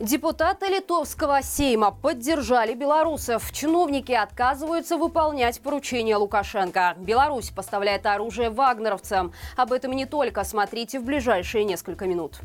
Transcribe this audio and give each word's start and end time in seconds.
Депутаты 0.00 0.68
Литовского 0.68 1.42
Сейма 1.42 1.90
поддержали 1.90 2.72
белорусов. 2.74 3.50
Чиновники 3.50 4.12
отказываются 4.12 4.96
выполнять 4.96 5.60
поручения 5.60 6.16
Лукашенко. 6.16 6.94
Беларусь 6.98 7.50
поставляет 7.50 8.06
оружие 8.06 8.50
вагнеровцам. 8.50 9.32
Об 9.56 9.72
этом 9.72 9.90
не 9.92 10.06
только. 10.06 10.44
Смотрите 10.44 11.00
в 11.00 11.04
ближайшие 11.04 11.64
несколько 11.64 12.06
минут. 12.06 12.38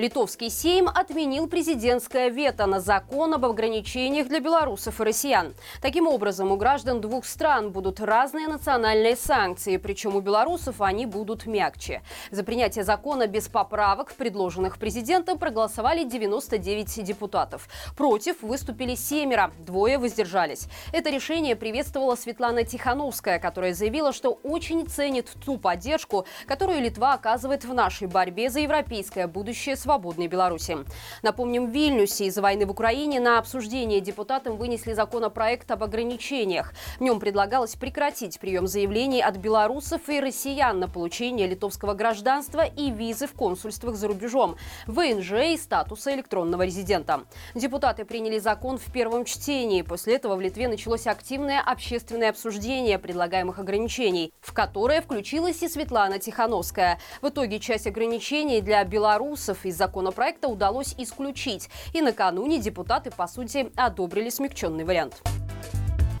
Литовский 0.00 0.48
Сейм 0.48 0.88
отменил 0.88 1.46
президентское 1.46 2.30
вето 2.30 2.64
на 2.64 2.80
закон 2.80 3.34
об 3.34 3.44
ограничениях 3.44 4.28
для 4.28 4.40
белорусов 4.40 4.98
и 4.98 5.04
россиян. 5.04 5.52
Таким 5.82 6.08
образом, 6.08 6.50
у 6.52 6.56
граждан 6.56 7.02
двух 7.02 7.26
стран 7.26 7.70
будут 7.70 8.00
разные 8.00 8.48
национальные 8.48 9.14
санкции, 9.14 9.76
причем 9.76 10.16
у 10.16 10.20
белорусов 10.20 10.80
они 10.80 11.04
будут 11.04 11.44
мягче. 11.44 12.00
За 12.30 12.42
принятие 12.42 12.82
закона 12.82 13.26
без 13.26 13.48
поправок, 13.48 14.14
предложенных 14.14 14.78
президентом, 14.78 15.38
проголосовали 15.38 16.04
99 16.04 17.04
депутатов. 17.04 17.68
Против 17.94 18.40
выступили 18.40 18.94
семеро, 18.94 19.50
двое 19.58 19.98
воздержались. 19.98 20.66
Это 20.94 21.10
решение 21.10 21.56
приветствовала 21.56 22.14
Светлана 22.14 22.64
Тихановская, 22.64 23.38
которая 23.38 23.74
заявила, 23.74 24.14
что 24.14 24.40
очень 24.44 24.86
ценит 24.88 25.28
ту 25.44 25.58
поддержку, 25.58 26.24
которую 26.46 26.80
Литва 26.80 27.12
оказывает 27.12 27.66
в 27.66 27.74
нашей 27.74 28.08
борьбе 28.08 28.48
за 28.48 28.60
европейское 28.60 29.26
будущее 29.26 29.76
свободы 29.76 29.89
свободной 29.90 30.28
Беларуси. 30.28 30.78
Напомним, 31.22 31.66
в 31.66 31.70
Вильнюсе 31.70 32.26
из-за 32.26 32.42
войны 32.42 32.64
в 32.64 32.70
Украине 32.70 33.18
на 33.18 33.40
обсуждение 33.40 34.00
депутатам 34.00 34.56
вынесли 34.56 34.92
законопроект 34.92 35.68
об 35.72 35.82
ограничениях. 35.82 36.72
В 36.98 37.00
нем 37.00 37.18
предлагалось 37.18 37.74
прекратить 37.74 38.38
прием 38.38 38.68
заявлений 38.68 39.20
от 39.20 39.38
белорусов 39.38 40.08
и 40.08 40.20
россиян 40.20 40.78
на 40.78 40.88
получение 40.88 41.48
литовского 41.48 41.94
гражданства 41.94 42.64
и 42.64 42.92
визы 42.92 43.26
в 43.26 43.32
консульствах 43.32 43.96
за 43.96 44.06
рубежом, 44.06 44.54
ВНЖ 44.86 45.54
и 45.54 45.56
статуса 45.56 46.14
электронного 46.14 46.62
резидента. 46.62 47.22
Депутаты 47.56 48.04
приняли 48.04 48.38
закон 48.38 48.78
в 48.78 48.92
первом 48.92 49.24
чтении. 49.24 49.82
После 49.82 50.14
этого 50.14 50.36
в 50.36 50.40
Литве 50.40 50.68
началось 50.68 51.08
активное 51.08 51.60
общественное 51.60 52.30
обсуждение 52.30 53.00
предлагаемых 53.00 53.58
ограничений, 53.58 54.32
в 54.40 54.52
которое 54.52 55.02
включилась 55.02 55.64
и 55.64 55.68
Светлана 55.68 56.20
Тихановская. 56.20 57.00
В 57.22 57.28
итоге 57.30 57.58
часть 57.58 57.88
ограничений 57.88 58.60
для 58.60 58.84
белорусов 58.84 59.66
из 59.66 59.79
законопроекта 59.80 60.48
удалось 60.48 60.94
исключить. 60.98 61.70
И 61.94 62.02
накануне 62.02 62.58
депутаты, 62.58 63.10
по 63.10 63.26
сути, 63.26 63.72
одобрили 63.76 64.28
смягченный 64.28 64.84
вариант. 64.84 65.22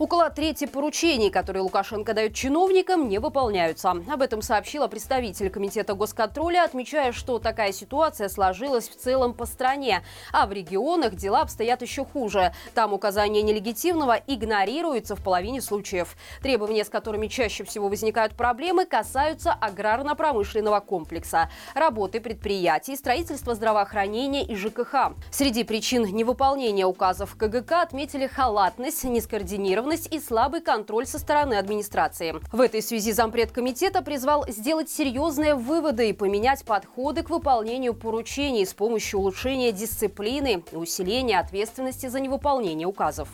Около 0.00 0.30
трети 0.30 0.64
поручений, 0.64 1.28
которые 1.28 1.62
Лукашенко 1.62 2.14
дает 2.14 2.34
чиновникам, 2.34 3.06
не 3.06 3.18
выполняются. 3.18 3.90
Об 3.90 4.22
этом 4.22 4.40
сообщила 4.40 4.88
представитель 4.88 5.50
Комитета 5.50 5.92
госконтроля, 5.92 6.64
отмечая, 6.64 7.12
что 7.12 7.38
такая 7.38 7.70
ситуация 7.72 8.30
сложилась 8.30 8.88
в 8.88 8.96
целом 8.96 9.34
по 9.34 9.44
стране. 9.44 10.02
А 10.32 10.46
в 10.46 10.52
регионах 10.52 11.16
дела 11.16 11.42
обстоят 11.42 11.82
еще 11.82 12.06
хуже. 12.06 12.54
Там 12.72 12.94
указания 12.94 13.42
нелегитимного 13.42 14.18
игнорируются 14.26 15.16
в 15.16 15.22
половине 15.22 15.60
случаев. 15.60 16.16
Требования, 16.40 16.86
с 16.86 16.88
которыми 16.88 17.26
чаще 17.26 17.64
всего 17.64 17.90
возникают 17.90 18.32
проблемы, 18.32 18.86
касаются 18.86 19.52
аграрно-промышленного 19.52 20.80
комплекса, 20.80 21.50
работы 21.74 22.20
предприятий, 22.22 22.96
строительства 22.96 23.54
здравоохранения 23.54 24.46
и 24.46 24.56
ЖКХ. 24.56 25.12
Среди 25.30 25.62
причин 25.62 26.04
невыполнения 26.04 26.86
указов 26.86 27.36
КГК 27.36 27.82
отметили 27.82 28.26
халатность, 28.26 29.04
нескоординированность 29.04 29.89
коррупционность 29.90 30.12
и 30.12 30.20
слабый 30.20 30.60
контроль 30.60 31.06
со 31.06 31.18
стороны 31.18 31.54
администрации. 31.54 32.34
В 32.52 32.60
этой 32.60 32.82
связи 32.82 33.12
зампред 33.12 33.50
комитета 33.50 34.02
призвал 34.02 34.44
сделать 34.48 34.90
серьезные 34.90 35.54
выводы 35.54 36.10
и 36.10 36.12
поменять 36.12 36.64
подходы 36.64 37.22
к 37.22 37.30
выполнению 37.30 37.94
поручений 37.94 38.66
с 38.66 38.72
помощью 38.72 39.20
улучшения 39.20 39.72
дисциплины 39.72 40.62
и 40.72 40.76
усиления 40.76 41.40
ответственности 41.40 42.06
за 42.06 42.20
невыполнение 42.20 42.86
указов. 42.86 43.28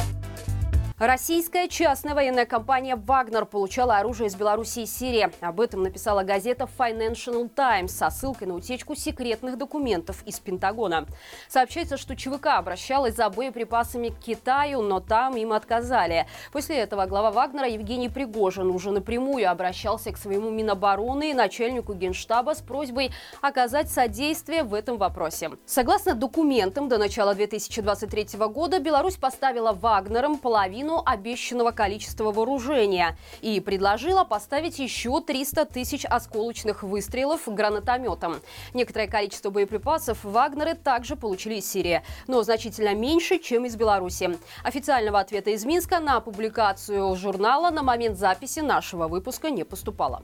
Российская 0.99 1.69
частная 1.69 2.15
военная 2.15 2.47
компания 2.47 2.97
«Вагнер» 2.97 3.45
получала 3.45 3.99
оружие 3.99 4.29
из 4.29 4.35
Беларуси 4.35 4.79
и 4.79 4.87
Сирии. 4.87 5.29
Об 5.43 5.61
этом 5.61 5.83
написала 5.83 6.23
газета 6.23 6.67
Financial 6.79 7.51
Times 7.51 7.93
со 7.93 8.09
ссылкой 8.09 8.49
на 8.49 8.55
утечку 8.55 8.95
секретных 8.95 9.59
документов 9.59 10.23
из 10.25 10.41
Пентагона. 10.41 11.07
Сообщается, 11.49 11.99
что 11.99 12.17
ЧВК 12.17 12.47
обращалась 12.47 13.15
за 13.15 13.29
боеприпасами 13.29 14.09
к 14.09 14.19
Китаю, 14.21 14.81
но 14.81 15.01
там 15.01 15.37
им 15.37 15.53
отказали. 15.53 16.27
После 16.51 16.79
этого 16.79 17.05
глава 17.05 17.31
«Вагнера» 17.31 17.69
Евгений 17.69 18.09
Пригожин 18.09 18.71
уже 18.71 18.91
напрямую 18.91 19.51
обращался 19.51 20.13
к 20.13 20.17
своему 20.17 20.49
Минобороны 20.49 21.33
и 21.33 21.35
начальнику 21.35 21.93
Генштаба 21.93 22.55
с 22.55 22.63
просьбой 22.63 23.11
оказать 23.43 23.91
содействие 23.91 24.63
в 24.63 24.73
этом 24.73 24.97
вопросе. 24.97 25.51
Согласно 25.67 26.15
документам, 26.15 26.89
до 26.89 26.97
начала 26.97 27.35
2023 27.35 28.39
года 28.49 28.79
Беларусь 28.79 29.17
поставила 29.17 29.73
«Вагнерам» 29.73 30.39
половину 30.39 30.86
половину 30.87 31.03
обещанного 31.05 31.73
количества 31.73 32.33
вооружения 32.33 33.17
и 33.41 33.61
предложила 33.61 34.25
поставить 34.25 34.79
еще 34.79 35.21
300 35.21 35.65
тысяч 35.67 36.05
осколочных 36.05 36.83
выстрелов 36.83 37.43
гранатометом. 37.47 38.37
Некоторое 38.75 39.09
количество 39.09 39.51
боеприпасов 39.51 40.23
Вагнеры 40.23 40.75
также 40.75 41.17
получили 41.17 41.57
из 41.57 41.71
Сирии, 41.71 42.03
но 42.27 42.43
значительно 42.43 42.95
меньше, 42.95 43.39
чем 43.39 43.65
из 43.65 43.77
Беларуси. 43.77 44.39
Официального 44.63 45.19
ответа 45.19 45.51
из 45.51 45.65
Минска 45.65 45.99
на 45.99 46.21
публикацию 46.21 47.15
журнала 47.17 47.71
на 47.71 47.83
момент 47.83 48.19
записи 48.19 48.61
нашего 48.61 49.09
выпуска 49.09 49.51
не 49.51 49.65
поступало. 49.65 50.23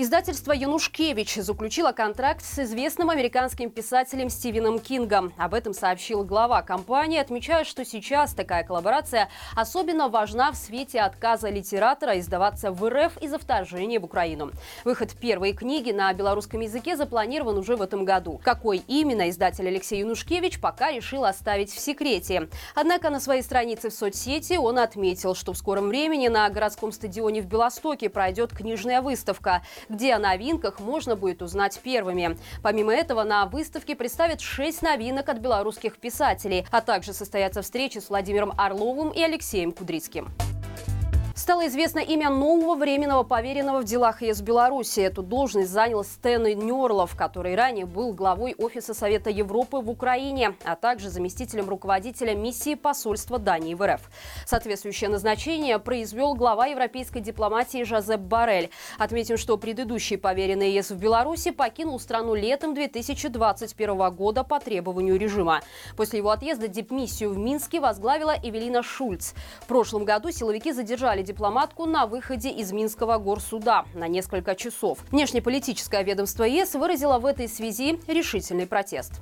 Издательство 0.00 0.52
«Янушкевич» 0.52 1.34
заключило 1.42 1.90
контракт 1.90 2.44
с 2.44 2.60
известным 2.60 3.10
американским 3.10 3.68
писателем 3.68 4.30
Стивеном 4.30 4.78
Кингом. 4.78 5.32
Об 5.36 5.54
этом 5.54 5.74
сообщил 5.74 6.22
глава 6.22 6.62
компании, 6.62 7.18
отмечая, 7.18 7.64
что 7.64 7.84
сейчас 7.84 8.32
такая 8.32 8.62
коллаборация 8.62 9.28
особенно 9.56 10.08
важна 10.08 10.52
в 10.52 10.54
свете 10.54 11.00
отказа 11.00 11.50
литератора 11.50 12.16
издаваться 12.20 12.70
в 12.70 12.88
РФ 12.88 13.16
из-за 13.20 13.40
вторжения 13.40 13.98
в 13.98 14.04
Украину. 14.04 14.52
Выход 14.84 15.16
первой 15.20 15.52
книги 15.52 15.90
на 15.90 16.12
белорусском 16.12 16.60
языке 16.60 16.96
запланирован 16.96 17.58
уже 17.58 17.74
в 17.74 17.82
этом 17.82 18.04
году. 18.04 18.40
Какой 18.44 18.84
именно 18.86 19.28
издатель 19.28 19.66
Алексей 19.66 19.98
Янушкевич 19.98 20.60
пока 20.60 20.92
решил 20.92 21.24
оставить 21.24 21.72
в 21.72 21.80
секрете. 21.80 22.48
Однако 22.76 23.10
на 23.10 23.18
своей 23.18 23.42
странице 23.42 23.90
в 23.90 23.94
соцсети 23.94 24.58
он 24.58 24.78
отметил, 24.78 25.34
что 25.34 25.52
в 25.52 25.58
скором 25.58 25.88
времени 25.88 26.28
на 26.28 26.48
городском 26.50 26.92
стадионе 26.92 27.42
в 27.42 27.46
Белостоке 27.46 28.08
пройдет 28.08 28.52
книжная 28.52 29.02
выставка– 29.02 29.62
где 29.88 30.14
о 30.14 30.18
новинках 30.18 30.80
можно 30.80 31.16
будет 31.16 31.42
узнать 31.42 31.78
первыми. 31.82 32.36
Помимо 32.62 32.94
этого, 32.94 33.24
на 33.24 33.46
выставке 33.46 33.94
представят 33.94 34.40
шесть 34.40 34.82
новинок 34.82 35.28
от 35.28 35.38
белорусских 35.38 35.98
писателей, 35.98 36.66
а 36.70 36.80
также 36.80 37.12
состоятся 37.12 37.62
встречи 37.62 37.98
с 37.98 38.08
Владимиром 38.08 38.52
Орловым 38.56 39.10
и 39.10 39.22
Алексеем 39.22 39.72
Кудрицким. 39.72 40.28
Стало 41.38 41.68
известно 41.68 42.00
имя 42.00 42.30
нового 42.30 42.74
временного 42.74 43.22
поверенного 43.22 43.82
в 43.82 43.84
делах 43.84 44.22
ЕС 44.22 44.40
Беларуси. 44.42 44.98
Эту 44.98 45.22
должность 45.22 45.70
занял 45.70 46.02
Стэн 46.02 46.42
Нерлов, 46.42 47.14
который 47.14 47.54
ранее 47.54 47.86
был 47.86 48.12
главой 48.12 48.56
Офиса 48.58 48.92
Совета 48.92 49.30
Европы 49.30 49.76
в 49.76 49.88
Украине, 49.88 50.56
а 50.64 50.74
также 50.74 51.10
заместителем 51.10 51.68
руководителя 51.68 52.34
миссии 52.34 52.74
посольства 52.74 53.38
Дании 53.38 53.74
в 53.74 53.86
РФ. 53.86 54.00
Соответствующее 54.46 55.10
назначение 55.10 55.78
произвел 55.78 56.34
глава 56.34 56.66
европейской 56.66 57.20
дипломатии 57.20 57.84
Жозеп 57.84 58.18
Барель. 58.18 58.70
Отметим, 58.98 59.36
что 59.36 59.56
предыдущий 59.58 60.18
поверенный 60.18 60.72
ЕС 60.72 60.90
в 60.90 60.96
Беларуси 60.96 61.52
покинул 61.52 62.00
страну 62.00 62.34
летом 62.34 62.74
2021 62.74 64.10
года 64.10 64.42
по 64.42 64.58
требованию 64.58 65.16
режима. 65.16 65.60
После 65.96 66.18
его 66.18 66.30
отъезда 66.30 66.66
дипмиссию 66.66 67.30
в 67.30 67.38
Минске 67.38 67.78
возглавила 67.78 68.34
Эвелина 68.42 68.82
Шульц. 68.82 69.34
В 69.60 69.66
прошлом 69.66 70.04
году 70.04 70.32
силовики 70.32 70.72
задержали 70.72 71.27
дипломатку 71.28 71.84
на 71.84 72.06
выходе 72.06 72.50
из 72.50 72.72
Минского 72.72 73.18
горсуда 73.18 73.84
на 73.94 74.08
несколько 74.08 74.54
часов. 74.54 74.98
Внешнеполитическое 75.10 76.02
ведомство 76.02 76.44
ЕС 76.44 76.74
выразило 76.74 77.18
в 77.18 77.26
этой 77.26 77.48
связи 77.48 78.00
решительный 78.06 78.66
протест. 78.66 79.12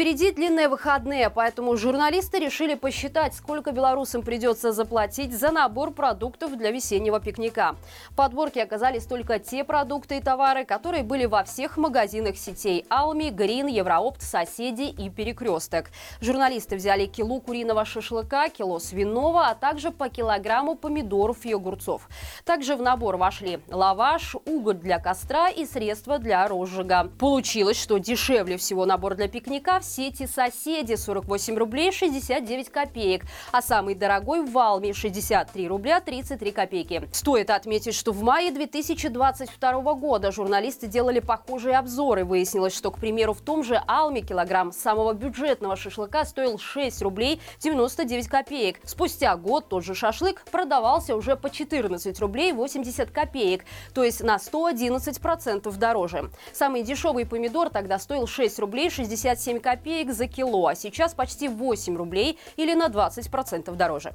Впереди 0.00 0.32
длинные 0.32 0.70
выходные, 0.70 1.28
поэтому 1.28 1.76
журналисты 1.76 2.38
решили 2.38 2.72
посчитать, 2.72 3.34
сколько 3.34 3.70
белорусам 3.70 4.22
придется 4.22 4.72
заплатить 4.72 5.38
за 5.38 5.50
набор 5.50 5.90
продуктов 5.90 6.56
для 6.56 6.70
весеннего 6.70 7.20
пикника. 7.20 7.76
В 8.08 8.14
подборке 8.14 8.62
оказались 8.62 9.04
только 9.04 9.38
те 9.38 9.62
продукты 9.62 10.16
и 10.16 10.22
товары, 10.22 10.64
которые 10.64 11.02
были 11.02 11.26
во 11.26 11.44
всех 11.44 11.76
магазинах 11.76 12.38
сетей 12.38 12.86
«Алми», 12.88 13.28
«Грин», 13.28 13.66
«Евроопт», 13.66 14.22
«Соседи» 14.22 14.84
и 14.84 15.10
«Перекресток». 15.10 15.90
Журналисты 16.22 16.76
взяли 16.76 17.04
кило 17.04 17.38
куриного 17.38 17.84
шашлыка, 17.84 18.48
кило 18.48 18.78
свиного, 18.78 19.48
а 19.48 19.54
также 19.54 19.90
по 19.90 20.08
килограмму 20.08 20.76
помидоров 20.76 21.44
и 21.44 21.52
огурцов. 21.52 22.08
Также 22.44 22.76
в 22.76 22.82
набор 22.82 23.16
вошли 23.16 23.60
лаваш, 23.68 24.36
уголь 24.46 24.76
для 24.76 24.98
костра 24.98 25.48
и 25.48 25.66
средства 25.66 26.18
для 26.18 26.46
розжига. 26.48 27.10
Получилось, 27.18 27.80
что 27.80 27.98
дешевле 27.98 28.56
всего 28.56 28.86
набор 28.86 29.14
для 29.14 29.28
пикника 29.28 29.80
в 29.80 29.84
сети 29.84 30.26
«Соседи» 30.26 30.94
48 30.94 31.56
рублей 31.56 31.92
69 31.92 32.70
копеек, 32.70 33.24
а 33.52 33.62
самый 33.62 33.94
дорогой 33.94 34.42
в 34.42 34.52
Валме 34.52 34.92
63 34.92 35.68
рубля 35.68 36.00
33 36.00 36.52
копейки. 36.52 37.08
Стоит 37.12 37.50
отметить, 37.50 37.94
что 37.94 38.12
в 38.12 38.22
мае 38.22 38.50
2022 38.50 39.94
года 39.94 40.32
журналисты 40.32 40.86
делали 40.86 41.20
похожие 41.20 41.76
обзоры. 41.76 42.24
Выяснилось, 42.24 42.76
что, 42.76 42.90
к 42.90 42.98
примеру, 42.98 43.34
в 43.34 43.40
том 43.40 43.62
же 43.62 43.80
Алме 43.86 44.22
килограмм 44.22 44.72
самого 44.72 45.12
бюджетного 45.14 45.76
шашлыка 45.76 46.24
стоил 46.24 46.58
6 46.58 47.02
рублей 47.02 47.40
99 47.60 48.28
копеек. 48.28 48.80
Спустя 48.84 49.36
год 49.36 49.68
тот 49.68 49.84
же 49.84 49.94
шашлык 49.94 50.44
продавался 50.50 51.16
уже 51.16 51.36
по 51.36 51.50
14 51.50 52.18
рублей 52.40 52.52
80 52.52 53.10
копеек, 53.10 53.64
то 53.92 54.02
есть 54.02 54.22
на 54.22 54.36
111% 54.36 55.76
дороже. 55.76 56.30
Самый 56.52 56.82
дешевый 56.82 57.26
помидор 57.26 57.68
тогда 57.68 57.98
стоил 57.98 58.26
6 58.26 58.58
рублей 58.60 58.88
67 58.90 59.60
копеек 59.60 60.12
за 60.12 60.26
кило, 60.26 60.68
а 60.68 60.74
сейчас 60.74 61.12
почти 61.12 61.48
8 61.48 61.96
рублей 61.96 62.38
или 62.56 62.74
на 62.74 62.86
20% 62.86 63.74
дороже. 63.74 64.12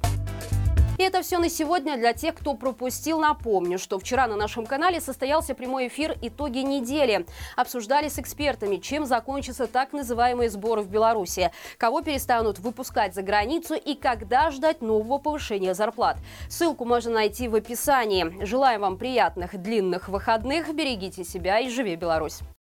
И 0.98 1.02
это 1.02 1.22
все 1.22 1.38
на 1.38 1.50
сегодня. 1.50 1.96
Для 1.96 2.14
тех, 2.14 2.34
кто 2.34 2.54
пропустил, 2.54 3.20
напомню, 3.20 3.78
что 3.78 3.98
вчера 3.98 4.26
на 4.26 4.36
нашем 4.36 4.64
канале 4.64 5.00
состоялся 5.00 5.54
прямой 5.54 5.88
эфир 5.88 6.16
«Итоги 6.22 6.58
недели». 6.58 7.26
Обсуждали 7.54 8.08
с 8.08 8.18
экспертами, 8.18 8.76
чем 8.76 9.04
закончатся 9.04 9.66
так 9.66 9.92
называемые 9.92 10.48
сборы 10.48 10.82
в 10.82 10.88
Беларуси, 10.88 11.50
кого 11.76 12.00
перестанут 12.00 12.58
выпускать 12.58 13.14
за 13.14 13.22
границу 13.22 13.74
и 13.74 13.94
когда 13.94 14.50
ждать 14.50 14.80
нового 14.80 15.18
повышения 15.18 15.74
зарплат. 15.74 16.16
Ссылку 16.48 16.86
можно 16.86 17.12
найти 17.12 17.48
в 17.48 17.54
описании. 17.54 18.44
Желаем 18.44 18.80
вам 18.80 18.96
приятных 18.96 19.60
длинных 19.60 20.08
выходных. 20.08 20.74
Берегите 20.74 21.24
себя 21.24 21.60
и 21.60 21.68
живи 21.68 21.96
Беларусь! 21.96 22.40